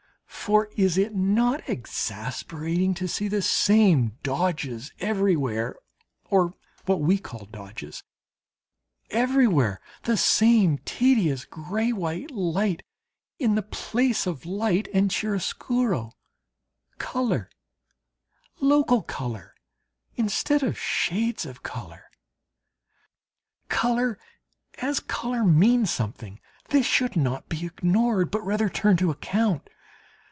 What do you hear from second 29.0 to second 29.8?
account.